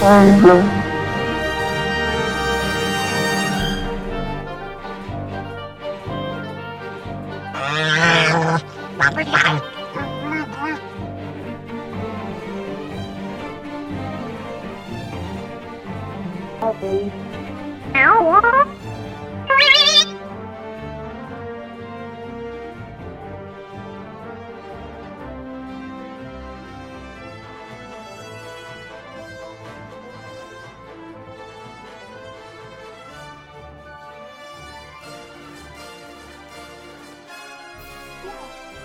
[0.00, 0.83] my angel.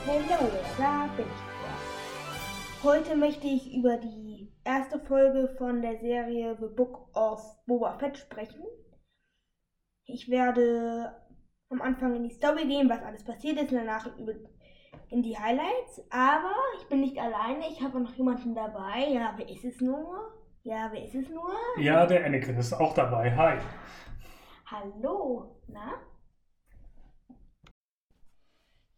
[0.09, 0.49] Hallo,
[0.79, 1.73] da bin ich wieder.
[2.83, 8.17] Heute möchte ich über die erste Folge von der Serie The Book of Boba Fett
[8.17, 8.63] sprechen.
[10.05, 11.15] Ich werde
[11.69, 14.09] am Anfang in die Story gehen, was alles passiert ist, und danach
[15.11, 16.01] in die Highlights.
[16.09, 19.09] Aber ich bin nicht alleine, ich habe noch jemanden dabei.
[19.11, 20.33] Ja, wer ist es nur?
[20.63, 21.53] Ja, wer ist es nur?
[21.77, 23.35] Ja, der Anakin ist auch dabei.
[23.35, 23.59] Hi.
[24.65, 26.01] Hallo, na?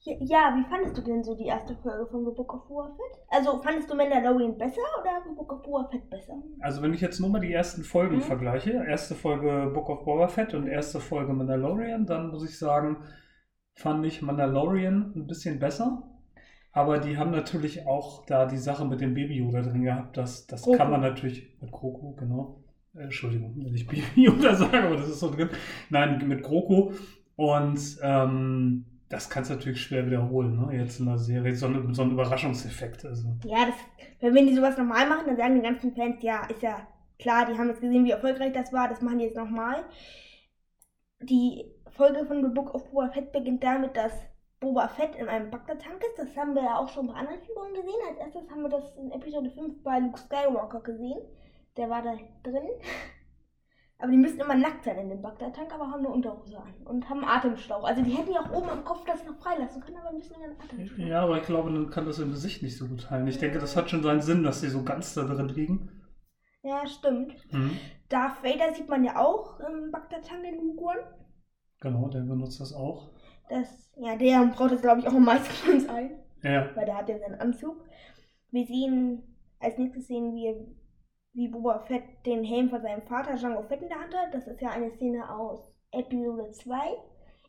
[0.03, 3.21] Ja, wie fandest du denn so die erste Folge von The Book of Boba Fett?
[3.29, 6.41] Also, fandest du Mandalorian besser oder The Book of Boba Fett besser?
[6.61, 8.21] Also wenn ich jetzt nur mal die ersten Folgen Mhm.
[8.21, 12.97] vergleiche, erste Folge Book of Boba Fett und erste Folge Mandalorian, dann muss ich sagen,
[13.75, 16.01] fand ich Mandalorian ein bisschen besser.
[16.73, 20.17] Aber die haben natürlich auch da die Sache mit dem Baby Yoda drin gehabt.
[20.17, 20.77] Das, das Grogu.
[20.77, 22.63] kann man natürlich mit Grogu, genau.
[22.95, 25.49] Äh, Entschuldigung, wenn ich Baby Yoda sage, aber das ist so drin.
[25.91, 26.93] Nein, mit Grogu.
[27.35, 30.77] Und ähm, das kannst du natürlich schwer wiederholen, ne?
[30.77, 31.53] Jetzt in der Serie.
[31.55, 33.05] So, eine, so ein Überraschungseffekt.
[33.05, 33.27] Also.
[33.43, 36.87] Ja, das, wenn die sowas nochmal machen, dann sagen die ganzen Fans, ja, ist ja
[37.19, 39.83] klar, die haben jetzt gesehen, wie erfolgreich das war, das machen die jetzt nochmal.
[41.21, 44.13] Die Folge von The Book of Boba Fett beginnt damit, dass
[44.61, 46.17] Boba Fett in einem Bagdad-Tank ist.
[46.17, 47.99] Das haben wir ja auch schon bei anderen Figuren gesehen.
[48.07, 51.19] Als erstes haben wir das in Episode 5 bei Luke Skywalker gesehen.
[51.77, 52.69] Der war da drin.
[54.01, 57.07] Aber die müssen immer nackt sein in dem Bagdad-Tank, aber haben eine Unterhose an und
[57.07, 57.83] haben einen Atemschlauch.
[57.83, 60.59] Also die hätten ja auch oben am Kopf das noch freilassen können, aber müssen ihren
[60.59, 61.07] Atemschlauch.
[61.07, 63.27] Ja, aber ich glaube, dann kann das im Gesicht nicht so gut heilen.
[63.27, 66.01] Ich denke, das hat schon seinen Sinn, dass sie so ganz da drin liegen.
[66.63, 67.35] Ja, stimmt.
[67.53, 67.77] Mhm.
[68.09, 71.03] Darth Vader sieht man ja auch im Bagdad-Tank in One.
[71.79, 73.11] Genau, der benutzt das auch.
[73.49, 76.85] Das, ja, der braucht das, glaube ich, auch am meisten von uns allen, Ja, weil
[76.85, 77.85] der hat ja seinen Anzug.
[78.49, 80.55] Wir sehen, als nächstes sehen wir,
[81.33, 84.33] wie Boba Fett den Helm von seinem Vater Jango Fett in der Hand hat.
[84.33, 86.75] Das ist ja eine Szene aus Episode 2.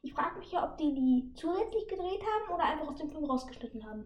[0.03, 3.25] Ich frage mich ja, ob die die zusätzlich gedreht haben oder einfach aus dem Film
[3.25, 4.05] rausgeschnitten haben.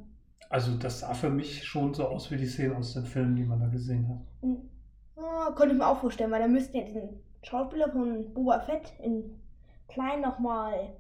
[0.51, 3.45] also das sah für mich schon so aus wie die Szenen aus den Filmen, die
[3.45, 4.19] man da gesehen hat.
[4.43, 4.69] Hm.
[5.17, 8.93] Ja, könnte ich mir auch vorstellen, weil da müssten ja diesen Schauspieler von Boba Fett
[9.03, 9.41] in
[9.89, 10.95] klein nochmal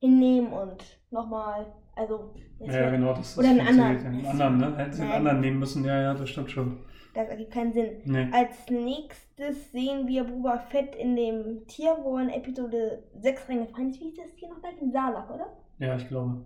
[0.00, 3.98] hinnehmen und nochmal, also Ja, hier- genau, das Oder einen funktioniert.
[4.04, 4.18] anderen.
[4.18, 4.76] Den anderen, ne?
[4.76, 6.78] Hätten sie einen anderen nehmen müssen, ja, ja, das stimmt schon.
[7.16, 8.02] Das ergibt keinen Sinn.
[8.04, 8.28] Nee.
[8.32, 14.00] Als nächstes sehen wir Boba Fett in dem Tier, wo in Episode 6 reingefallen ist.
[14.00, 14.80] Wie ist das hier noch gleich?
[14.80, 15.56] In Salak, oder?
[15.78, 16.44] Ja, ich glaube.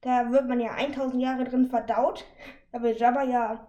[0.00, 2.24] Da wird man ja 1000 Jahre drin verdaut.
[2.72, 3.66] Da will Jabba ja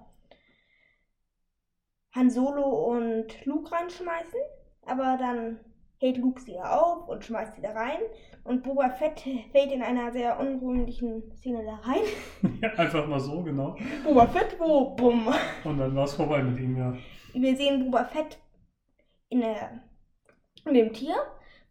[2.13, 4.39] Han Solo und Luke reinschmeißen.
[4.85, 5.59] Aber dann
[6.00, 8.00] hält Luke sie ja auf und schmeißt sie da rein.
[8.44, 12.03] Und Boba Fett fällt in einer sehr unrühmlichen Szene da rein.
[12.61, 13.75] Ja, einfach mal so, genau.
[14.03, 14.95] Boba Fett, wo?
[14.95, 15.28] Bumm.
[15.63, 16.95] Und dann war es vorbei mit ihm, ja.
[17.33, 18.38] Wir sehen Boba Fett
[19.29, 19.81] in, der,
[20.66, 21.16] in dem Tier.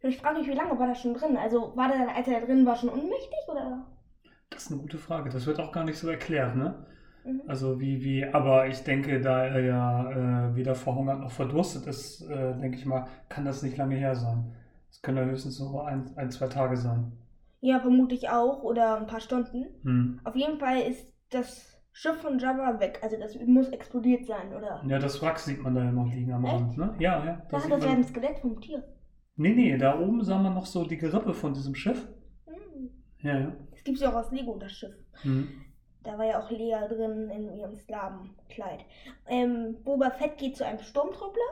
[0.03, 1.37] Und ich frage mich, wie lange war das schon drin?
[1.37, 3.39] Also war der, als er da drin war, schon unmächtig?
[3.49, 3.87] Oder?
[4.51, 5.31] Das ist eine gute Frage.
[5.31, 6.87] Das wird auch gar nicht so erklärt, ne?
[7.25, 7.43] Mhm.
[7.47, 10.11] Also wie, wie, aber ich denke, da er ja
[10.51, 14.15] äh, weder verhungert noch verdurstet ist, äh, denke ich mal, kann das nicht lange her
[14.15, 14.55] sein.
[14.89, 17.13] Das können ja höchstens so ein, ein zwei Tage sein.
[17.61, 18.63] Ja, vermute ich auch.
[18.63, 19.67] Oder ein paar Stunden.
[19.83, 20.21] Hm.
[20.25, 23.01] Auf jeden Fall ist das Schiff von Jabba weg.
[23.03, 24.83] Also das muss explodiert sein, oder?
[24.87, 26.55] Ja, das Wrack sieht man da ja noch liegen am Echt?
[26.55, 26.95] Rand, ne?
[26.99, 27.43] Ja, ja.
[27.49, 28.85] Da Da hat sieht das ja ein Skelett vom Tier.
[29.37, 32.07] nee, nee, da oben sah man noch so die Gerippe von diesem Schiff.
[32.47, 32.91] Hm.
[33.23, 33.53] Ja, ja.
[33.71, 34.95] Das gibt es ja auch aus Lego, das Schiff.
[35.23, 35.49] Hm.
[36.05, 38.85] Da war ja auch Lea drin in ihrem Sklavenkleid.
[39.27, 41.43] Ähm, Boba Fett geht zu einem Sturmtruppler.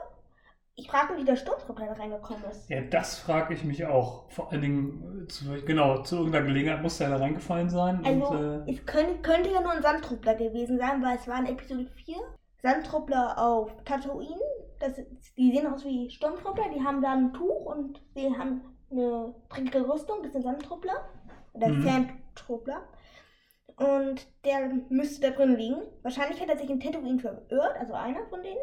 [0.75, 2.69] Ich frage mich, wie der Sturmtruppler da reingekommen ist.
[2.69, 4.29] Ja, das frage ich mich auch.
[4.31, 8.03] Vor allen Dingen, zu, genau, zu irgendeiner Gelegenheit muss der da reingefallen sein.
[8.03, 11.39] Also, und, äh, es könnte, könnte ja nur ein Sandtruppler gewesen sein, weil es war
[11.39, 12.15] in Episode 4
[12.63, 14.39] Sandtruppler auf Tatooine.
[14.79, 14.93] Das,
[15.37, 18.61] die sehen aus wie Sturmtruppler, die haben da ein Tuch und sie haben
[18.91, 21.05] eine dreckige Rüstung, das sind Sandtruppler.
[21.53, 21.83] Oder Mhm.
[21.83, 22.81] Sandtruppler.
[23.77, 25.81] Und der müsste da drin liegen.
[26.03, 28.61] Wahrscheinlich hat er sich in Tatooine verirrt, also einer von denen,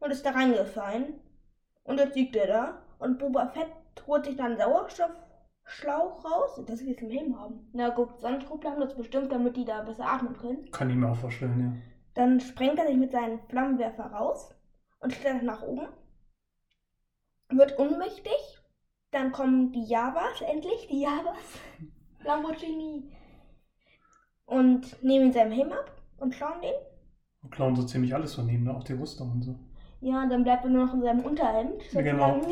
[0.00, 1.20] und ist da reingefallen.
[1.82, 2.82] Und jetzt liegt er da.
[2.98, 3.68] Und Boba Fett
[4.06, 6.62] holt sich dann Sauerstoffschlauch raus.
[6.66, 7.68] Das will ich im Helm haben.
[7.72, 10.70] Na gut, Sandtruppler haben das bestimmt, damit die da besser atmen können.
[10.70, 11.94] kann ich mir auch vorstellen, ja.
[12.14, 14.54] Dann sprengt er sich mit seinem Flammenwerfer raus
[15.00, 15.88] und klettert nach oben.
[17.50, 18.60] Wird ohnmächtig.
[19.10, 21.60] Dann kommen die Javas, endlich, die Javas.
[22.24, 23.12] Lamborghini.
[24.46, 26.74] Und nehmen ihn seinem Helm ab und klauen den.
[27.42, 28.74] Und klauen so ziemlich alles von ihm, ne?
[28.74, 29.58] auch die Rüstung und so.
[30.00, 31.82] Ja, dann bleibt er nur noch in seinem Unterhemd.
[31.92, 32.40] Ja, genau.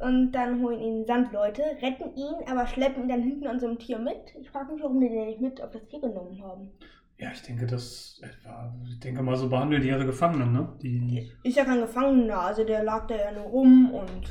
[0.00, 3.78] Und dann holen ihn Sandleute, retten ihn, aber schleppen ihn dann hinten an so einem
[3.78, 4.34] Tier mit.
[4.40, 6.72] Ich frage mich, warum die den nicht mit auf das Tier genommen haben.
[7.16, 10.76] Ja, ich denke, das, etwa- ich denke mal, so behandeln die ihre Gefangenen, ne?
[10.82, 14.28] Die, Ist ja kein Gefangener, also der lag da ja nur rum und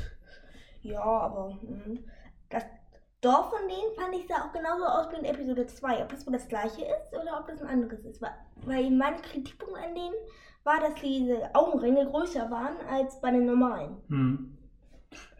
[0.82, 2.00] ja, aber mhm.
[3.24, 6.02] Dorf von denen fand ich sah auch genauso aus wie in Episode 2.
[6.02, 8.20] Ob das wohl das gleiche ist oder ob das ein anderes ist.
[8.20, 8.34] Weil-
[8.66, 10.14] Weil mein Kritikpunkt an denen
[10.64, 13.96] war, dass diese Augenringe größer waren als bei den normalen.
[14.08, 14.58] hm.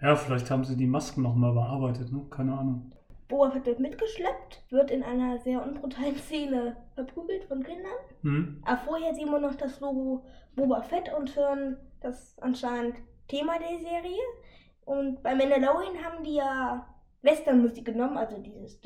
[0.00, 2.24] Ja, vielleicht haben sie die Masken nochmal bearbeitet, ne?
[2.30, 2.92] Keine Ahnung.
[3.26, 7.90] Boba Fett wird mitgeschleppt, wird in einer sehr unbrutalen Szene verprügelt von Kindern.
[8.22, 8.62] Hm?
[8.64, 12.96] Aber vorher sehen wir noch das Logo Boba Fett und hören das anscheinend
[13.26, 14.20] Thema der Serie.
[14.84, 16.86] Und bei Mandalorian haben die ja
[17.24, 18.78] Westernmusik genommen, also dieses.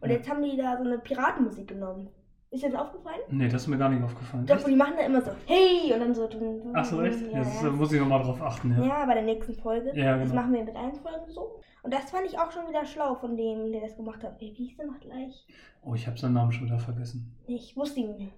[0.00, 2.08] Und jetzt haben die da so eine Piratenmusik genommen.
[2.50, 3.20] Ist dir das aufgefallen?
[3.30, 4.46] Nee, das ist mir gar nicht aufgefallen.
[4.46, 5.92] Doch, die machen da immer so, hey!
[5.92, 6.28] Und dann so.
[6.72, 7.20] Ach so, echt?
[7.32, 7.68] Ja, Jetzt ja.
[7.68, 8.84] äh, muss ich nochmal drauf achten, ja.
[8.86, 9.90] ja, bei der nächsten Folge.
[9.94, 10.40] Ja, Das genau.
[10.40, 11.60] machen wir mit allen Folgen so.
[11.82, 14.40] Und das fand ich auch schon wieder schlau von dem, der das gemacht hat.
[14.40, 15.46] Wie hieß der noch gleich?
[15.82, 17.36] Oh, ich habe seinen Namen schon wieder vergessen.
[17.48, 18.30] Ich wusste ihn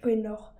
[0.00, 0.52] vorhin noch.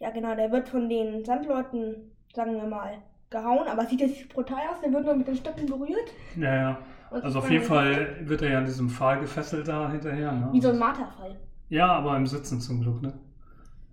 [0.00, 4.60] Ja, genau, der wird von den Sandleuten, sagen wir mal, gehauen, aber sieht jetzt brutal
[4.70, 6.12] aus, der wird nur mit den Stöcken berührt.
[6.36, 6.78] Ja, ja.
[7.10, 10.48] Und Also auf jeden Fall wird er ja an diesem Pfahl gefesselt da hinterher, ne?
[10.52, 11.36] Wie so ein Marterfall.
[11.68, 13.18] Ja, aber im Sitzen zum Glück, ne?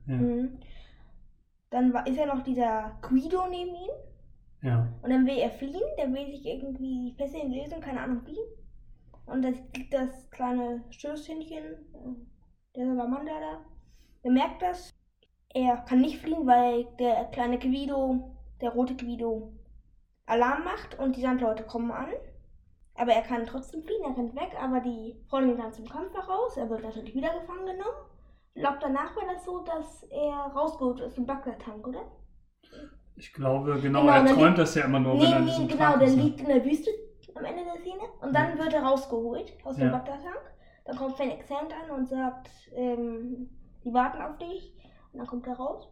[0.07, 0.15] Ja.
[0.15, 0.59] Mhm.
[1.69, 3.91] Dann ist ja noch dieser Guido neben ihm.
[4.61, 4.87] Ja.
[5.01, 8.37] Und dann will er fliehen, der will sich irgendwie Fesseln lösen, keine Ahnung wie.
[9.25, 13.65] Und da liegt das kleine Stößhündchen, äh, der Salamander da,
[14.23, 14.91] der merkt das.
[15.53, 19.53] Er kann nicht fliehen, weil der kleine Guido, der rote Guido,
[20.25, 22.09] Alarm macht und die Sandleute kommen an.
[22.95, 26.55] Aber er kann trotzdem fliehen, er rennt weg, aber die Freundin dann zum Kampf heraus.
[26.57, 27.97] Er wird natürlich wieder gefangen genommen.
[28.53, 32.05] Ich glaube, danach war das so, dass er rausgeholt ist im Bagdad-Tank, oder?
[33.17, 35.51] Ich glaube, genau, Genau, er träumt das ja immer nur, wenn Nee, er in nee,
[35.51, 36.09] diesem genau, der.
[36.09, 36.15] Ne?
[36.15, 36.89] liegt in der Wüste
[37.35, 39.91] am Ende der Szene und dann wird er rausgeholt aus dem Ja.
[39.91, 40.53] Bagdad-Tank.
[40.85, 43.49] Dann kommt Fennec Sand an und sagt, ähm,
[43.83, 44.73] die warten auf dich.
[45.11, 45.89] Und dann kommt er raus,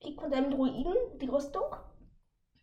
[0.00, 1.64] kriegt von seinem Druiden die Rüstung.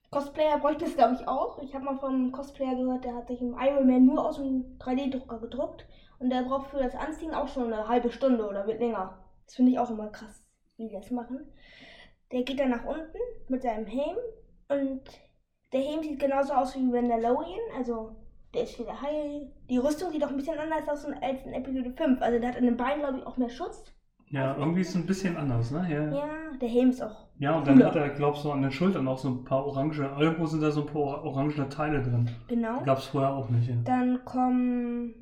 [0.09, 1.61] Cosplayer bräuchte es, glaube ich, auch.
[1.61, 4.37] Ich habe mal von einem Cosplayer gehört, der hat sich im Iron Man nur aus
[4.37, 5.85] dem 3D-Drucker gedruckt.
[6.19, 9.19] Und der braucht für das Anziehen auch schon eine halbe Stunde oder wird länger.
[9.45, 10.43] Das finde ich auch immer krass,
[10.77, 11.51] wie die das machen.
[12.31, 13.17] Der geht dann nach unten
[13.47, 14.17] mit seinem Helm
[14.69, 15.01] und
[15.71, 18.15] der Helm sieht genauso aus wie Mandalorian, also
[18.53, 19.51] der ist wieder heil.
[19.69, 22.21] Die Rüstung sieht auch ein bisschen anders aus als in Episode 5.
[22.21, 23.93] Also der hat an den Beinen, glaube ich, auch mehr Schutz.
[24.29, 25.85] Ja, irgendwie ist es ein bisschen anders, ne?
[25.89, 26.25] Ja, ja.
[26.25, 27.26] Ja, der Helm ist auch.
[27.39, 27.85] Und dann cooler.
[27.87, 30.61] hat er, glaubst du, so an den Schultern auch so ein paar orange, irgendwo sind
[30.61, 32.29] da so ein paar orangene Teile drin.
[32.47, 32.81] Genau.
[32.83, 33.75] Gab es vorher auch nicht, ja.
[33.83, 35.13] Dann kommen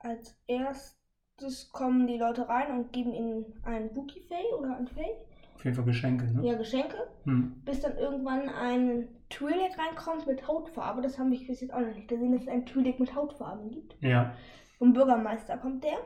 [0.00, 5.06] als erstes kommen die Leute rein und geben ihnen ein Wookie-Fay oder ein Fay.
[5.54, 6.44] Auf jeden Fall Geschenke, ne?
[6.44, 6.96] Ja, Geschenke.
[7.24, 7.62] Hm.
[7.64, 11.02] Bis dann irgendwann ein Twi'lek reinkommt mit Hautfarbe.
[11.02, 13.70] Das haben wir bis jetzt auch noch nicht gesehen, dass es ein Twi'lek mit Hautfarben
[13.70, 13.96] gibt.
[14.00, 14.34] Ja.
[14.78, 15.98] Vom Bürgermeister kommt der.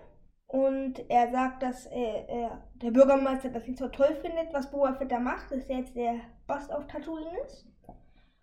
[0.49, 4.95] Und er sagt, dass er, er, der Bürgermeister das nicht so toll findet, was Boba
[4.95, 7.67] Fett da macht, dass er jetzt der Boss auf Tatooine ist.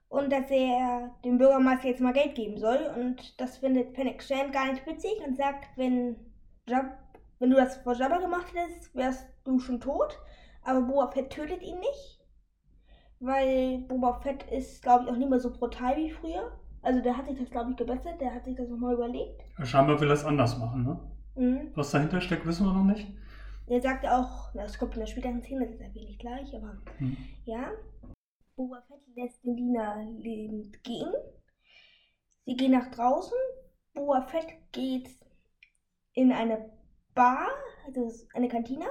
[0.09, 2.77] Und dass er dem Bürgermeister jetzt mal Geld geben soll.
[2.97, 6.17] Und das findet Fennec Shand gar nicht witzig und sagt, wenn,
[6.67, 6.99] Jab,
[7.39, 10.19] wenn du das vor Jabba gemacht hättest, wärst du schon tot.
[10.63, 12.19] Aber Boba Fett tötet ihn nicht.
[13.21, 16.51] Weil Boba Fett ist, glaube ich, auch nicht mehr so brutal wie früher.
[16.81, 18.19] Also der hat sich das, glaube ich, gebessert.
[18.19, 19.41] Der hat sich das nochmal überlegt.
[19.63, 20.99] Scheinbar will er es anders machen, ne?
[21.35, 21.71] Mhm.
[21.75, 23.07] Was dahinter steckt, wissen wir noch nicht.
[23.67, 27.15] Er sagt auch, das kommt in der späteren Szene, das erwähne ich gleich, aber Hm.
[27.45, 27.71] ja.
[28.55, 31.11] Boba Fett lässt den Diener lebend gehen.
[32.45, 33.37] Sie gehen nach draußen.
[33.93, 35.09] Boba Fett geht
[36.13, 36.69] in eine
[37.15, 37.47] Bar,
[37.87, 38.85] also eine Kantine.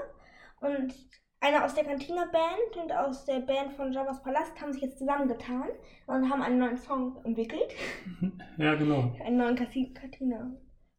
[0.61, 0.95] Und
[1.41, 5.69] einer aus der Cantina-Band und aus der Band von Javas Palast haben sich jetzt zusammengetan
[6.07, 7.71] und haben einen neuen Song entwickelt.
[8.59, 9.13] Ja, genau.
[9.25, 9.93] Einen neuen Kasi-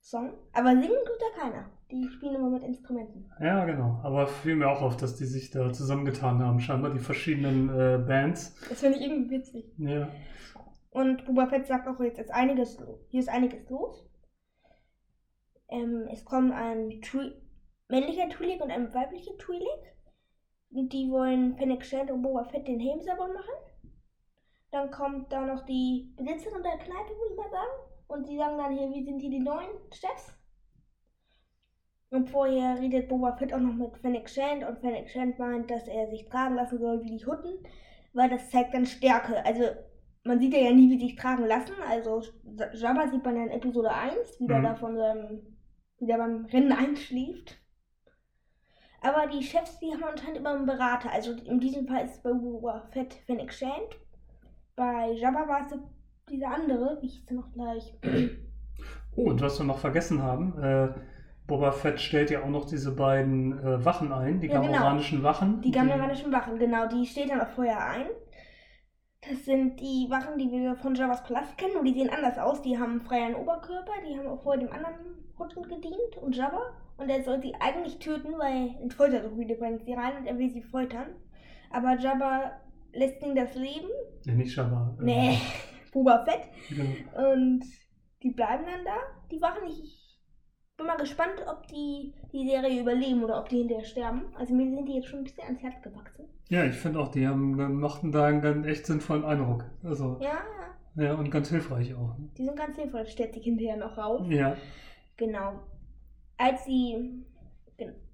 [0.04, 0.34] Cantina-Song.
[0.54, 1.70] Aber singen tut da keiner.
[1.92, 3.30] Die spielen immer mit Instrumenten.
[3.40, 4.00] Ja, genau.
[4.04, 8.04] Aber fiel mir auch auf, dass die sich da zusammengetan haben, scheinbar die verschiedenen äh,
[8.06, 8.56] Bands.
[8.70, 9.66] Das finde ich irgendwie witzig.
[9.78, 10.10] Ja.
[10.90, 13.00] Und Boba Fett sagt auch, jetzt ist einiges los.
[13.10, 14.08] Hier ist einiges los.
[15.70, 17.34] Ähm, es kommt ein Twi
[17.90, 19.94] männlicher Twi'lek und ein weiblicher Twi'lek.
[20.70, 23.54] Die wollen Fennec Shand und Boba Fett den Helm selber machen.
[24.72, 27.93] Dann kommt da noch die Besitzerin der Kneipe, würde ich mal sagen.
[28.08, 30.38] Und sie sagen dann hier, wir sind hier die neuen Chefs.
[32.10, 35.88] Und vorher redet Boba Fett auch noch mit Fennec Shand und Fennec Shand meint, dass
[35.88, 37.66] er sich tragen lassen soll wie die Hutten,
[38.14, 39.44] weil das zeigt dann Stärke.
[39.44, 39.64] Also
[40.24, 41.74] man sieht ja nie, wie sie sich tragen lassen.
[41.90, 42.22] Also
[42.74, 44.64] Jabba sieht man ja in Episode 1, wie der Mhm.
[44.64, 45.58] da von seinem,
[45.98, 47.58] wie der beim Rennen einschläft.
[49.02, 51.12] Aber die Chefs, die haben anscheinend immer einen Berater.
[51.12, 54.00] Also in diesem Fall ist es bei Boba Fett Fennec Shand.
[54.76, 55.74] Bei Jabba war es
[56.30, 57.94] dieser andere, wie hieß der noch gleich?
[59.16, 60.88] Oh, und was wir noch vergessen haben, äh,
[61.46, 64.72] Boba Fett stellt ja auch noch diese beiden äh, Wachen ein, die Ja, genau.
[64.74, 65.62] gamoranischen Wachen.
[65.62, 68.08] Die gameranischen Wachen, genau, die steht dann auch vorher ein.
[69.30, 72.64] Das sind die Wachen, die wir von Javas Palast kennen, und die sehen anders aus.
[72.64, 74.96] Die haben einen freien Oberkörper, die haben auch vorher dem anderen
[75.38, 76.62] Hutten gedient und Jabba.
[76.98, 80.50] Und er soll sie eigentlich töten, weil in Foltergebiete bringt sie rein und er will
[80.50, 81.06] sie foltern.
[81.70, 82.52] Aber Jabba
[82.94, 83.90] lässt ihnen das Leben.
[84.26, 84.96] Nee, nicht Jabba.
[85.00, 85.38] äh, Nee,
[85.94, 86.42] Boba Fett.
[86.70, 87.32] genau.
[87.32, 87.64] Und
[88.22, 88.96] die bleiben dann da,
[89.32, 89.68] die Wachen.
[89.68, 90.20] Ich
[90.78, 94.24] bin mal gespannt, ob die die Serie überleben oder ob die hinterher sterben.
[94.36, 96.26] Also mir sind die jetzt schon ein bisschen ans Herz gewachsen.
[96.50, 99.66] Ja, ich finde auch, die haben, machten da einen ganz echt sinnvollen Eindruck.
[99.84, 100.40] Also, Ja,
[100.96, 101.04] ja.
[101.04, 102.18] ja, und ganz hilfreich auch.
[102.18, 102.30] ne?
[102.38, 104.26] Die sind ganz das stellt sich hinterher noch raus.
[104.30, 104.56] Ja.
[105.18, 105.60] Genau.
[106.38, 107.24] Als sie,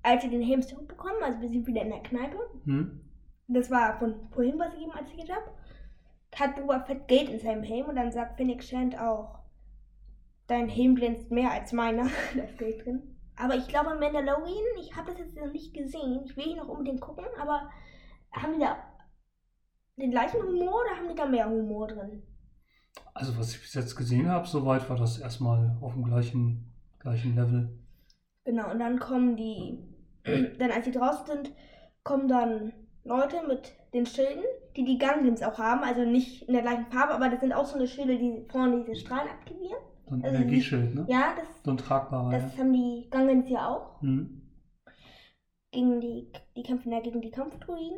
[0.04, 3.02] als sie den Helm zurückbekommen, also wir sind wieder in der Kneipe, Hm?
[3.48, 5.50] das war von vorhin, was ich ihm erzählt habe,
[6.36, 9.40] hat Boba Fett Geld in seinem Helm und dann sagt Phoenix Shand auch,
[10.48, 13.16] dein Helm glänzt mehr als meiner, da ist Geld drin.
[13.36, 16.68] Aber ich glaube, Mandalorian, ich habe das jetzt noch nicht gesehen, ich will ihn noch
[16.68, 17.70] unbedingt gucken, aber
[18.32, 18.78] haben die da
[19.96, 22.24] den gleichen Humor oder haben die da mehr Humor drin?
[23.14, 27.36] Also, was ich bis jetzt gesehen habe, soweit war das erstmal auf dem gleichen, gleichen
[27.36, 27.70] Level.
[28.46, 29.78] Genau, und dann kommen die,
[30.58, 31.52] dann als sie draußen sind,
[32.04, 34.44] kommen dann Leute mit den Schilden,
[34.80, 37.66] die die Gungans auch haben, also nicht in der gleichen Farbe, aber das sind auch
[37.66, 39.78] so eine Schilde, die vorne diese Strahlen aktivieren.
[40.08, 41.06] So ein Also, Energieschild, ne?
[41.10, 42.30] Ja, das, So ein tragbarer.
[42.32, 44.02] das haben die Gungans ja auch.
[44.02, 44.08] ja.
[44.08, 44.42] Hm.
[45.72, 47.98] Gegen die, die kämpfen ja gegen die Kampfdruiden.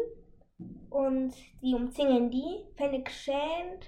[0.90, 2.66] Und die umzingeln die.
[2.76, 3.88] Fennec Shand,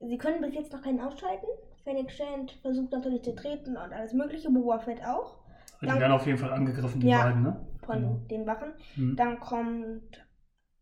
[0.00, 1.46] sie können bis jetzt noch keinen ausschalten.
[1.84, 5.38] Fennec Shand versucht natürlich zu treten und alles mögliche, Boba Fett auch,
[5.80, 7.24] Die werden auf jeden Fall angegriffen, die Ja.
[7.24, 7.66] beiden, ne?
[7.86, 8.20] von Genau.
[8.30, 8.72] den Wachen.
[8.94, 9.16] Hm.
[9.16, 10.24] Dann kommt,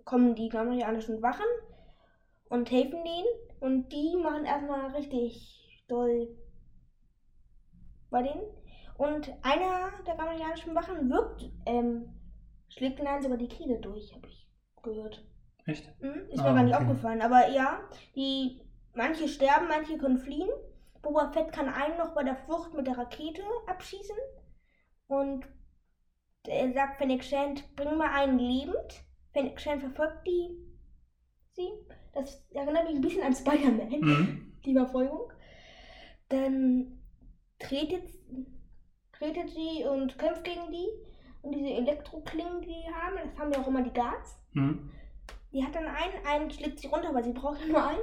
[0.05, 1.47] kommen die gamorianischen Wachen
[2.49, 3.27] und helfen denen.
[3.61, 6.29] Und die machen erstmal richtig doll
[8.11, 8.43] bei denen.
[8.97, 12.09] Und einer der gamorianischen Wachen wirkt, ähm,
[12.69, 14.47] schlägt den einen sogar die Kehle durch, habe ich
[14.83, 15.23] gehört.
[15.67, 15.91] Echt?
[16.01, 16.29] Hm?
[16.31, 16.85] Ist Ah, mir gar nicht okay.
[16.85, 17.23] aufgefallen.
[17.23, 17.81] Aber ja,
[18.15, 18.61] die
[18.95, 20.49] manche sterben, manche können fliehen.
[21.03, 24.17] Boba Fett kann einen noch bei der Flucht mit der Rakete abschießen.
[25.09, 25.47] Und
[26.47, 29.05] er sagt Fennec Shand, bring mal einen lebend.
[29.57, 30.51] Shand verfolgt die
[31.53, 31.69] sie.
[32.13, 34.53] Das erinnert mich ein bisschen an Spider-Man, Mhm.
[34.65, 35.33] die Verfolgung.
[36.29, 37.01] Dann
[37.59, 38.05] tretet,
[39.13, 40.89] tretet sie und kämpft gegen die.
[41.43, 44.39] Und diese Elektroklingen, die die haben, das haben ja auch immer die Guards.
[44.53, 44.91] Mhm.
[45.53, 48.01] Die hat dann einen, einen schlägt sie runter, weil sie braucht ja nur einen.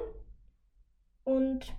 [1.23, 1.73] Und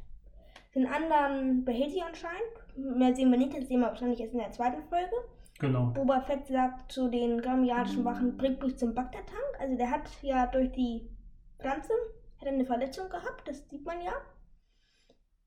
[0.75, 2.43] den anderen behält sie anscheinend.
[2.77, 5.11] Mehr sehen wir nicht, das sehen wir wahrscheinlich erst in der zweiten Folge.
[5.59, 5.87] Genau.
[5.87, 9.61] Boba Fett sagt zu den gamianischen Wachen, bringt mich zum Bagdad-Tank.
[9.61, 11.11] Also der hat ja durch die
[11.59, 11.93] Pflanze
[12.41, 14.13] hat eine Verletzung gehabt, das sieht man ja.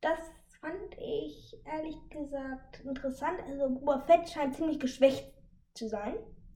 [0.01, 0.19] Das
[0.59, 3.41] fand ich ehrlich gesagt interessant.
[3.47, 5.33] Also Boba Fett scheint ziemlich geschwächt
[5.73, 6.15] zu sein.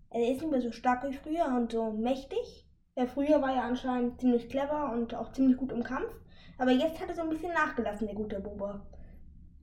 [0.09, 2.67] Er ist nicht mehr so stark wie früher und so mächtig.
[2.95, 6.13] Ja, früher war er anscheinend ziemlich clever und auch ziemlich gut im Kampf.
[6.57, 8.85] Aber jetzt hat er so ein bisschen nachgelassen, der gute Boba.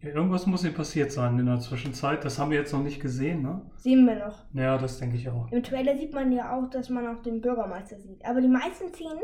[0.02, 2.25] Ja, irgendwas muss hier passiert sein in der Zwischenzeit.
[2.25, 3.62] Das haben wir jetzt noch nicht gesehen, ne?
[3.76, 4.44] Sehen wir noch.
[4.52, 5.50] Ja, das denke ich auch.
[5.52, 8.25] Im Trailer sieht man ja auch, dass man auch den Bürgermeister sieht.
[8.25, 9.23] Aber die meisten Szenen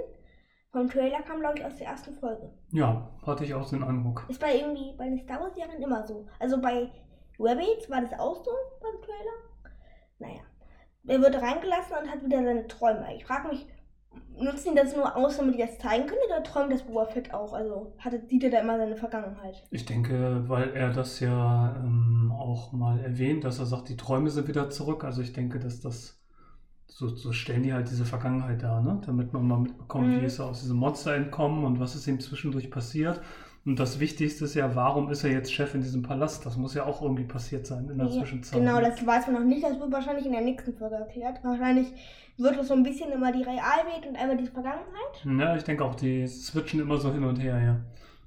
[0.70, 2.52] vom Trailer kamen, glaube ich, aus der ersten Folge.
[2.70, 4.25] Ja, hatte ich auch den Eindruck.
[4.28, 6.26] Ist bei irgendwie bei den Star Wars-Serien immer so.
[6.38, 6.88] Also bei
[7.40, 9.75] Rabbits war das auch so beim Trailer.
[10.20, 10.42] Naja.
[11.08, 13.16] Er wird reingelassen und hat wieder seine Träume.
[13.16, 13.66] Ich frage mich,
[14.38, 17.32] nutzen die das nur aus, damit die das zeigen können, oder träumt das Boba Fett
[17.34, 17.52] auch?
[17.52, 19.66] Also hatte, sieht er da immer seine Vergangenheit?
[19.70, 24.30] Ich denke, weil er das ja ähm, auch mal erwähnt, dass er sagt, die Träume
[24.30, 25.04] sind wieder zurück.
[25.04, 26.18] Also ich denke, dass das
[26.86, 29.00] so, so stellen die halt diese Vergangenheit dar, ne?
[29.06, 30.20] damit man mal mitbekommt, Mhm.
[30.20, 33.20] wie ist er aus diesem Monster entkommen und was ist ihm zwischendurch passiert.
[33.68, 36.46] Und das Wichtigste ist ja, warum ist er jetzt Chef in diesem Palast?
[36.46, 38.58] Das muss ja auch irgendwie passiert sein in der Ja, Zwischenzeit.
[38.58, 38.84] Genau, ne?
[38.88, 39.62] das weiß man noch nicht.
[39.62, 41.44] Das wird wahrscheinlich in der nächsten Folge erklärt.
[41.44, 41.92] Wahrscheinlich
[42.38, 45.22] wird es so ein bisschen immer die Realwelt und einmal die Vergangenheit.
[45.22, 47.76] Ja, ich denke auch, die switchen immer so hin und her, ja.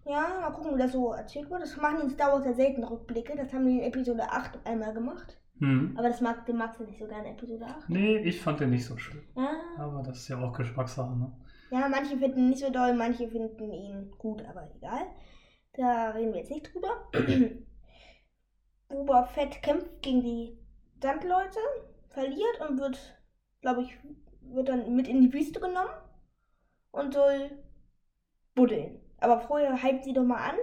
[0.05, 1.63] Ja, mal gucken, wie das so erzählt wird.
[1.63, 3.33] Das machen die in Star Wars ja selten Rückblicke.
[3.35, 5.39] Das haben die in Episode 8 einmal gemacht.
[5.57, 5.95] Hm.
[5.97, 7.89] Aber das mag, den magst du nicht so gerne, Episode 8.
[7.89, 9.23] Nee, ich fand den nicht so schön.
[9.35, 11.31] Ja, Aber das ist ja auch Geschmackssache, ne?
[11.71, 15.07] ja, manche finden ihn nicht so doll, manche finden ihn gut, aber egal.
[15.73, 17.09] Da reden wir jetzt nicht drüber.
[18.89, 20.57] Boba Fett kämpft gegen die
[21.01, 21.59] Sandleute,
[22.09, 22.99] verliert und wird,
[23.61, 23.97] glaube ich,
[24.41, 25.89] wird dann mit in die Wüste genommen
[26.91, 27.51] und soll
[28.53, 28.99] buddeln.
[29.19, 30.55] Aber vorher hypt sie doch mal an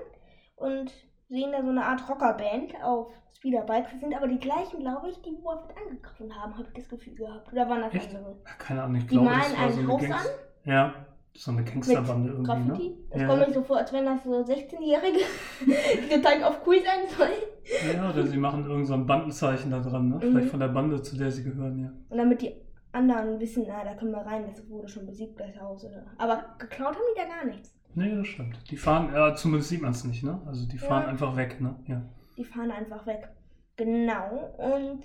[0.56, 0.92] und
[1.28, 3.92] sehen da so eine Art Rockerband auf Speederbikes.
[3.92, 6.88] Das sind aber die gleichen, glaube ich, die Boba Fett angegriffen haben, habe ich das
[6.88, 7.50] Gefühl gehabt.
[7.52, 8.14] Oder waren das Echt?
[8.14, 8.36] andere?
[8.58, 10.32] Keine Ahnung, ich Die glaube, malen das war ein so Haus Gangs an
[10.64, 11.06] Ja,
[11.40, 12.88] so eine Gangsterbande irgendwie, Graffiti.
[12.90, 12.96] ne?
[13.10, 13.26] Das Ja.
[13.28, 15.18] kommt mir so vor, als wenn das so 16-Jährige,
[15.66, 17.94] die total auf cool sein sollen.
[17.94, 20.16] Ja, oder sie machen irgend so ein Bandenzeichen da dran, ne?
[20.16, 20.20] Mhm.
[20.20, 21.92] Vielleicht von der Bande, zu der sie gehören, ja.
[22.08, 22.54] Und damit die
[22.92, 25.84] anderen wissen, na, da können wir rein, das wurde schon besiegt, das Haus.
[25.84, 26.06] Oder.
[26.16, 27.74] Aber geklaut haben die da gar nichts.
[27.94, 28.58] Nee, das stimmt.
[28.70, 30.40] Die fahren, ja, zumindest sieht man es nicht, ne?
[30.46, 31.08] Also die fahren Ja.
[31.08, 31.76] einfach weg, ne?
[31.86, 32.02] Ja.
[32.36, 33.28] Die fahren einfach weg.
[33.76, 34.54] Genau.
[34.58, 35.02] Und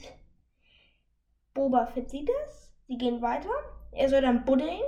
[1.54, 2.74] Boba Fett sieht es.
[2.88, 3.50] Sie gehen weiter.
[3.92, 4.80] Er soll dann buddeln.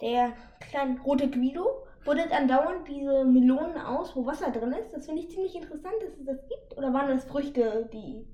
[0.00, 4.92] Der kleine rote Guido buddelt andauernd diese Melonen aus, wo Wasser drin ist.
[4.94, 6.76] Das finde ich ziemlich interessant, dass es das gibt.
[6.78, 8.26] Oder waren das Früchte, die.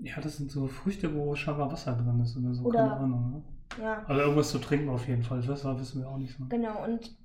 [0.00, 3.30] Ja, das sind so Früchte, wo scheinbar Wasser drin ist oder so, Oder- keine Ahnung,
[3.30, 3.42] ne?
[3.82, 5.40] Ja, Also irgendwas zu trinken auf jeden Fall.
[5.42, 6.44] Das wissen wir auch nicht so.
[6.48, 6.82] genau.
[6.84, 7.16] Und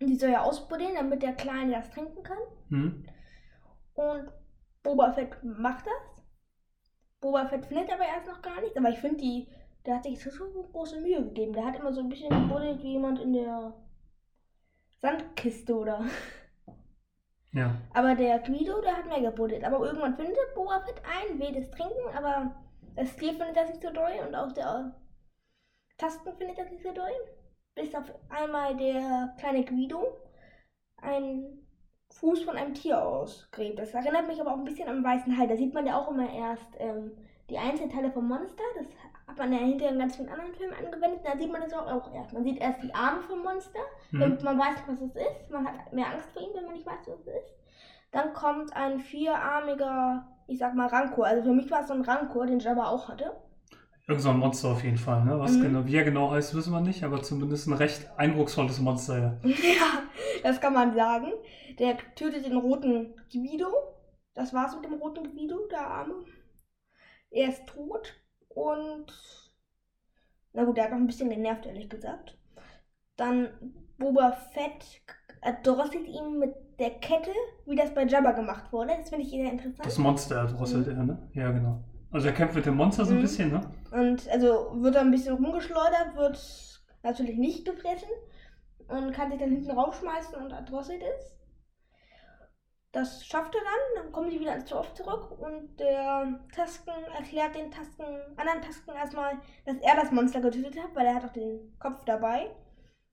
[0.00, 2.38] die soll er ausbuddeln, damit der Kleine das trinken kann.
[2.68, 3.04] Hm?
[3.94, 4.32] Und
[4.82, 6.24] Boba Fett macht das.
[7.20, 8.76] Boba Fett findet aber erst noch gar nichts.
[8.76, 9.48] Aber ich finde, die,
[9.86, 11.52] der hat sich schon große Mühe gegeben.
[11.52, 13.74] Der hat immer so ein bisschen gebuddelt wie jemand in der
[15.00, 16.04] Sandkiste oder.
[17.52, 17.74] Ja.
[17.94, 19.64] Aber der Guido, der hat mehr gebuddelt.
[19.64, 22.54] Aber irgendwann findet Boba Fett ein, will das trinken, aber
[22.94, 24.94] das Tier findet das nicht so doll und auch der
[25.96, 27.10] Tasten findet das nicht so doll.
[27.74, 30.18] Bis auf einmal der kleine Guido
[31.00, 31.66] einen
[32.10, 33.78] Fuß von einem Tier ausgräbt.
[33.78, 35.46] Das erinnert mich aber auch ein bisschen am weißen Hai.
[35.46, 37.12] Da sieht man ja auch immer erst ähm,
[37.50, 38.62] die Einzelteile vom Monster.
[38.76, 38.86] Das
[39.28, 41.20] hat man ja hinterher in ganz vielen anderen Filmen angewendet.
[41.24, 42.32] Da sieht man das auch, erst.
[42.32, 43.80] Man sieht erst die Arme vom Monster
[44.12, 45.50] damit man weiß, was es ist.
[45.50, 47.54] Man hat mehr Angst vor ihm, wenn man nicht weiß, was es ist.
[48.10, 51.26] Dann kommt ein vierarmiger, ich sag mal Rancor.
[51.26, 53.36] Also für mich war es so ein Rancor, den Jabba auch hatte.
[54.06, 55.38] Irgend so ein Monster auf jeden Fall, ne?
[55.38, 55.62] Was Mhm.
[55.62, 59.38] genau, wie er genau heißt, wissen wir nicht, aber zumindest ein recht eindrucksvolles Monster, ja.
[59.42, 60.02] ja,
[60.42, 61.30] das kann man sagen.
[61.78, 63.68] Der tötet den roten Guido.
[64.32, 66.14] Das war's mit dem roten Guido, der Arme.
[67.30, 68.14] Er ist tot
[68.58, 69.06] und.
[70.52, 72.36] Na gut, der hat noch ein bisschen genervt, ehrlich gesagt.
[73.16, 73.48] Dann
[73.98, 75.02] Boba Fett
[75.40, 77.30] erdrosselt ihn mit der Kette,
[77.66, 78.94] wie das bei Jabba gemacht wurde.
[78.96, 79.84] Das finde ich sehr interessant.
[79.86, 80.92] Das Monster erdrosselt Mhm.
[80.96, 81.28] er, ne?
[81.34, 81.84] Ja, genau.
[82.10, 83.22] Also er kämpft mit dem Monster so ein Mhm.
[83.22, 83.60] bisschen, ne?
[83.90, 88.08] Und also wird er ein bisschen rumgeschleudert, wird natürlich nicht gefressen
[88.88, 91.36] und kann sich dann hinten raufschmeißen und erdrosselt ist.
[92.92, 97.54] Das schafft er dann, dann kommen die wieder ans Dorf zurück und der Tasken erklärt
[97.54, 101.32] den Tasken, anderen Tasken erstmal, dass er das Monster getötet hat, weil er hat auch
[101.32, 102.50] den Kopf dabei.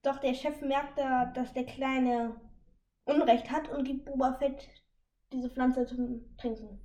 [0.02, 2.40] Doch der Chef merkt da, dass der Kleine
[3.06, 4.68] Unrecht hat und gibt Boba Fett
[5.34, 6.85] diese Pflanze zum Trinken.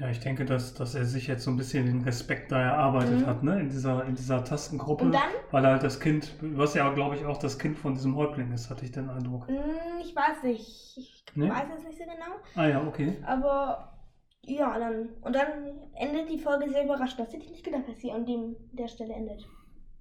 [0.00, 3.20] Ja, ich denke, dass, dass er sich jetzt so ein bisschen den Respekt da erarbeitet
[3.20, 3.26] Mhm.
[3.26, 3.60] hat, ne?
[3.60, 5.04] In dieser, in dieser Tastengruppe.
[5.04, 7.92] Und dann Weil er halt das Kind, was ja, glaube ich, auch das Kind von
[7.94, 9.46] diesem Häuptling ist, hatte ich den Eindruck.
[9.48, 9.56] Hm,
[10.00, 10.96] Ich weiß nicht.
[10.96, 11.50] Ich Nee?
[11.50, 12.36] weiß es nicht so genau.
[12.56, 13.18] Ah ja, okay.
[13.26, 13.92] Aber
[14.46, 15.10] ja, dann.
[15.20, 15.48] Und dann
[15.94, 17.20] endet die Folge sehr überraschend.
[17.20, 19.46] Das hätte ich nicht gedacht, dass sie an dem, der Stelle endet.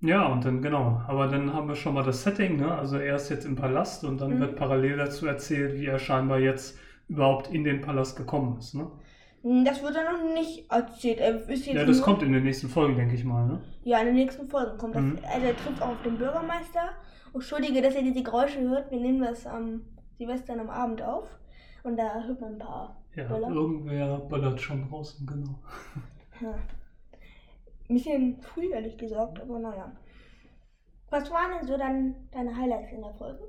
[0.02, 1.02] Ja, und dann, genau.
[1.08, 2.74] Aber dann haben wir schon mal das Setting, ne?
[2.74, 4.40] Also er ist jetzt im Palast und dann Mhm.
[4.40, 6.78] wird parallel dazu erzählt, wie er scheinbar jetzt
[7.10, 8.90] überhaupt in den Palast gekommen ist, ne?
[9.42, 11.20] Hm, Das wird dann noch nicht erzählt.
[11.20, 13.62] Er ist jetzt Ja, das nur, kommt in den nächsten Folgen, denke ich mal, ne?
[13.84, 15.02] Ja, in den nächsten Folgen kommt das.
[15.04, 15.20] Mhm.
[15.32, 16.90] Also er trifft auch auf den Bürgermeister.
[17.32, 18.92] Und Entschuldige, dass ihr diese Geräusche hört.
[18.92, 19.82] Wir nehmen das am
[20.18, 21.28] Silvester am Abend auf.
[21.84, 23.50] Und da hört man ein paar Ja, Böller.
[23.50, 25.60] irgendwer böllert schon draußen, genau.
[26.42, 26.54] Ja.
[27.90, 29.92] Ein bisschen früh, ehrlich gesagt, aber naja.
[31.10, 33.40] Was waren denn so dann deine Highlights in der Folge?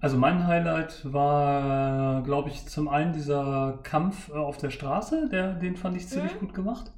[0.00, 5.54] Also mein Highlight war, glaube ich, zum einen dieser Kampf äh, auf der Straße, der,
[5.54, 6.38] den fand ich ziemlich Mhm.
[6.38, 6.92] gut gemacht.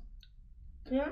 [0.90, 1.06] Ja?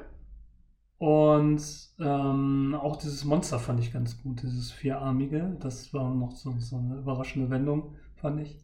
[0.99, 1.63] Und
[1.99, 5.57] ähm, auch dieses Monster fand ich ganz gut, dieses vierarmige.
[5.61, 8.61] Das war noch so, so eine überraschende Wendung, fand ich.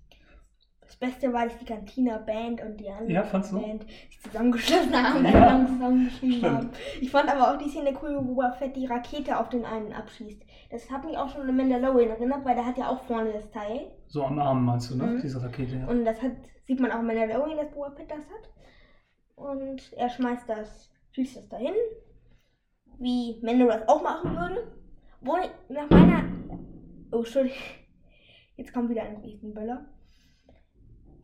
[0.87, 3.23] Das Beste war, dass die Cantina Band und die andere Ja?
[3.23, 6.57] Band sich zusammengeschlossen haben Ja, zusammengeschrieben stimmt.
[6.57, 6.71] haben.
[7.01, 9.93] Ich fand aber auch die Szene cool, wo Boba Fett die Rakete auf den einen
[9.93, 10.43] abschießt.
[10.71, 13.51] Das hat mich auch schon an Mandalorian erinnert, weil der hat ja auch vorne das
[13.51, 13.91] Teil.
[14.07, 15.05] So am Arm meinst du, ne?
[15.07, 15.21] Mhm.
[15.23, 15.87] Diese Rakete, ja.
[15.89, 16.33] Und das hat,
[16.65, 18.51] sieht man auch in Mandalorian, dass Boba Fett das hat.
[19.35, 21.75] Und er schmeißt das, schießt das dahin.
[22.99, 24.73] Wie Mando das auch machen würde.
[25.21, 25.37] Wo
[25.69, 26.25] nach meiner.
[27.11, 27.59] Oh, Entschuldigung.
[28.57, 29.85] Jetzt kommt wieder ein Riesenböller.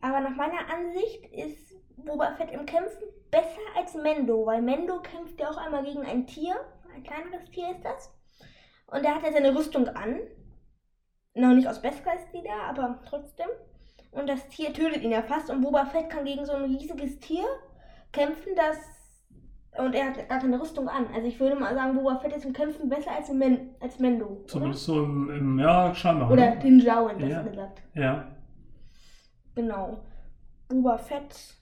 [0.03, 5.39] Aber nach meiner Ansicht ist Boba Fett im Kämpfen besser als Mendo, weil Mendo kämpft
[5.39, 6.55] ja auch einmal gegen ein Tier.
[6.93, 8.13] Ein kleineres Tier ist das.
[8.87, 10.19] Und er hat ja seine Rüstung an.
[11.35, 13.47] Noch nicht aus Beskar-Leder, aber trotzdem.
[14.11, 15.49] Und das Tier tötet ihn ja fast.
[15.49, 17.45] Und Boba Fett kann gegen so ein riesiges Tier
[18.11, 18.77] kämpfen, das
[19.77, 21.07] Und er hat gar keine Rüstung an.
[21.15, 24.43] Also ich würde mal sagen, Boba Fett ist im Kämpfen besser als, Men als Mendo.
[24.47, 26.29] Zumindest so im, im ja, scheinbar.
[26.29, 26.59] Oder, oder ne?
[26.61, 27.41] Din Djarin, das Ja.
[27.41, 27.81] gesagt.
[27.93, 28.27] Ja.
[29.55, 30.03] Genau.
[30.67, 31.55] Boba Fett.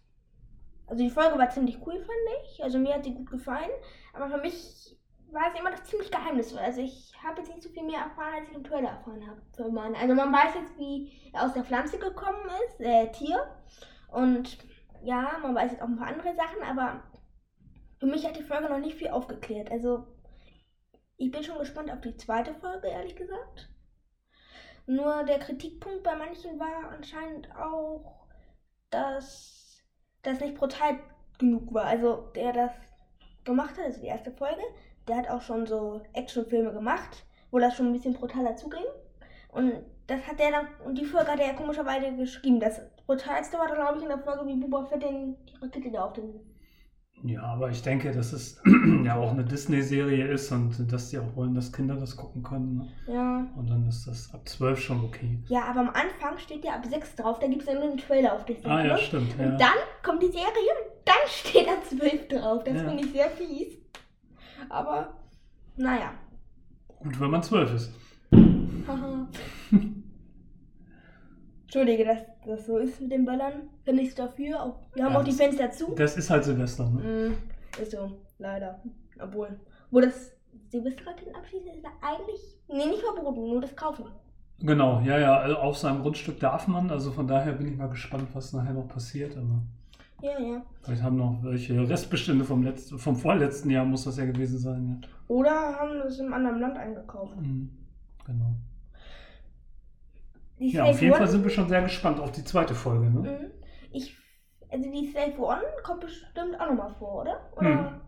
[0.87, 2.63] Also die Folge war ziemlich cool, fand ich.
[2.63, 3.69] Also mir hat sie gut gefallen.
[4.13, 4.97] Aber für mich
[5.31, 6.59] war es immer noch ziemlich geheimnisvoll.
[6.59, 9.41] Also ich habe jetzt nicht so viel mehr erfahren, als ich im Trailer erfahren habe.
[9.97, 13.47] Also man weiß jetzt, wie er aus der Pflanze gekommen ist, äh, Tier.
[14.09, 14.57] Und
[15.03, 17.03] ja, man weiß jetzt auch ein paar andere Sachen, aber
[17.99, 19.71] für mich hat die Folge noch nicht viel aufgeklärt.
[19.71, 20.05] Also
[21.17, 23.70] ich bin schon gespannt auf die zweite Folge, ehrlich gesagt.
[24.85, 28.25] Nur der Kritikpunkt bei manchen war anscheinend auch,
[28.89, 29.81] dass
[30.23, 30.99] das nicht brutal
[31.37, 31.85] genug war.
[31.85, 32.71] Also der das
[33.43, 34.61] gemacht hat, also die erste Folge,
[35.07, 38.85] der hat auch schon so Actionfilme gemacht, wo das schon ein bisschen brutaler zuging.
[39.49, 39.73] Und
[40.07, 42.59] das hat der dann, und die Folge hat er komischerweise geschrieben.
[42.59, 45.91] Das brutalste war dann, glaube ich, in der Folge, wie Boba Fett den, die Rakete
[45.91, 46.39] da auf den.
[47.23, 48.59] Ja, aber ich denke, dass es
[49.03, 52.77] ja auch eine Disney-Serie ist und dass die auch wollen, dass Kinder das gucken können.
[52.77, 53.13] Ne?
[53.13, 53.47] Ja.
[53.55, 55.37] Und dann ist das ab 12 schon okay.
[55.47, 57.97] Ja, aber am Anfang steht ja ab 6 drauf, da gibt es ja nur einen
[57.97, 59.35] Trailer auf Disney Ah ja, stimmt.
[59.37, 59.45] Ja.
[59.45, 62.63] Und dann kommt die Serie und dann steht da 12 drauf.
[62.63, 62.87] Das Ja.
[62.89, 63.77] finde ich sehr fies.
[64.69, 65.13] Aber,
[65.77, 66.13] naja.
[66.99, 67.93] Gut, wenn man 12 ist.
[71.73, 73.69] Entschuldige, dass das so ist mit den Böllern.
[73.85, 74.61] Bin nichts dafür.
[74.61, 75.95] Auch, wir haben Ja, auch die Fenster zu.
[75.95, 77.29] Das ist halt Silvester, ne?
[77.29, 78.81] Mm, ist so, leider.
[79.17, 79.57] Obwohl,
[79.89, 80.33] wo das
[80.67, 84.03] Silvesterraketen abschießen ist ja eigentlich, nee, nicht verboten, nur das Kaufen.
[84.59, 85.37] Genau, ja, ja.
[85.37, 86.89] Also auf seinem Grundstück darf man.
[86.91, 89.37] Also von daher bin ich mal gespannt, was nachher noch passiert.
[89.37, 89.61] Aber
[90.21, 90.61] Ja, ja.
[90.81, 95.05] vielleicht haben noch welche Restbestände vom, letzten, vom vorletzten Jahr, muss das ja gewesen sein.
[95.29, 97.33] Oder haben das im anderen Land eingekauft.
[97.37, 97.41] Ja.
[97.47, 97.69] Mhm.
[98.25, 98.55] Genau.
[100.61, 103.09] Die Ja, auf jeden One, Fall sind wir schon sehr gespannt auf die zweite Folge.
[103.09, 103.19] Ne?
[103.19, 103.51] Mhm.
[103.91, 104.15] Ich,
[104.69, 107.51] also die Safe One kommt bestimmt auch nochmal vor, oder?
[107.55, 107.69] oder?
[107.69, 108.01] Mhm.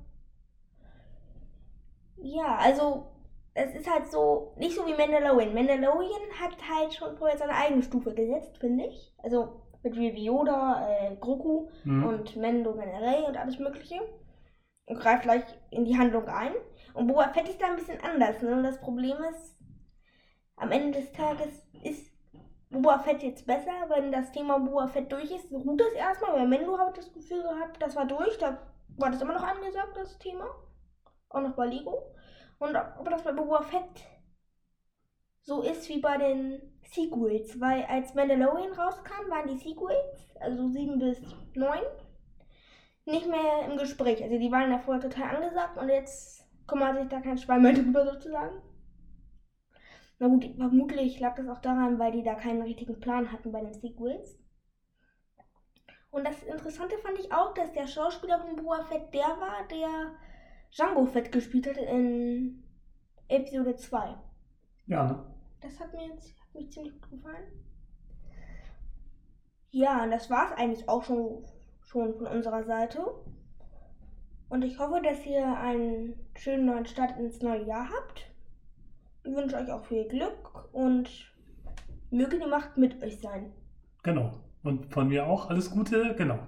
[2.17, 3.07] Ja, also
[3.53, 5.53] es ist halt so, nicht so wie Mandalorian.
[5.53, 9.13] Mandalorian hat halt schon vorher seine eigene Stufe gesetzt, finde ich.
[9.21, 12.03] Also mit wie Yoda, äh, Grogu Mhm.
[12.05, 13.99] und Mendo generell und alles mögliche.
[14.85, 16.53] Und greift gleich in die Handlung ein.
[16.93, 18.41] Und Boba Fett ist da ein bisschen anders.
[18.41, 18.53] Ne?
[18.55, 19.57] Und das Problem ist,
[20.55, 22.12] am Ende des Tages ist
[22.73, 25.51] Boba Fett jetzt besser, wenn das Thema Boba Fett durch ist.
[25.51, 28.37] Ruht das erstmal, weil Mendo habe ich das Gefühl gehabt, das war durch.
[28.39, 28.57] Da
[28.97, 30.47] war das immer noch angesagt, das Thema.
[31.29, 32.15] Auch noch bei Lego.
[32.57, 34.03] Und ob das bei Boba Fett
[35.41, 37.59] so ist wie bei den Sequels.
[37.61, 41.21] Weil als Mandalorian rauskam, waren die Sequels, also 7 bis
[41.53, 41.79] 9,
[43.05, 44.23] nicht mehr im Gespräch.
[44.23, 47.73] Also die waren ja vorher total angesagt und jetzt kümmert sich da kein Schwein mehr
[47.73, 48.61] drüber sozusagen.
[50.19, 53.61] Na gut, vermutlich lag das auch daran, weil die da keinen richtigen Plan hatten bei
[53.61, 54.39] den Sequels.
[56.11, 60.15] Und das Interessante fand ich auch, dass der Schauspieler von Boba Fett der war, der
[60.71, 62.63] Django Fett gespielt hat in
[63.27, 64.15] Episode 2.
[64.85, 65.25] Ja, ne?
[65.61, 67.51] Das hat mir jetzt hat mich ziemlich gut gefallen.
[69.71, 71.45] Ja, und das war es eigentlich auch schon,
[71.81, 73.03] schon von unserer Seite.
[74.49, 78.32] Und ich hoffe, dass ihr einen schönen neuen Start ins neue Jahr habt.
[79.25, 81.09] Ich wünsche euch auch viel Glück und
[82.11, 83.53] möge die Macht mit euch sein.
[84.03, 84.31] Genau.
[84.63, 86.39] Und von mir auch alles Gute, genau.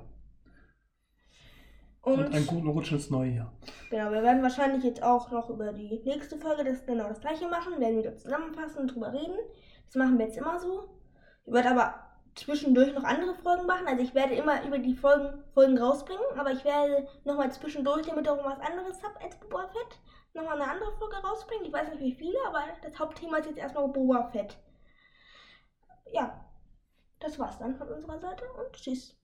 [2.02, 3.54] Und, Und einen guten Rutsch ins neue Jahr.
[3.90, 7.48] genau, wir werden wahrscheinlich jetzt auch noch über die nächste Folge das genau das gleiche
[7.48, 9.36] machen, werden wieder zusammenfassen und drüber reden.
[9.88, 11.00] Das machen wir jetzt immer so.
[11.46, 11.96] Ich werde aber
[12.36, 13.88] zwischendurch noch andere Folgen machen.
[13.88, 18.28] Also ich werde immer über die Folgen, Folgen rausbringen, aber ich werde nochmal zwischendurch, damit
[18.28, 20.00] ihr auch was anderes habt als Fett,
[20.36, 21.66] nochmal eine andere Folge rausbringen.
[21.66, 24.58] Ich weiß nicht wie viele, aber das Hauptthema ist jetzt erstmal Boba Fett.
[26.12, 26.46] Ja,
[27.20, 29.18] das war's dann von unserer Seite und tschüss.